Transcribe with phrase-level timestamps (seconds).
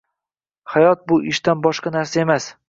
[0.75, 2.51] Hayot bu ishdan boshqa narsa emas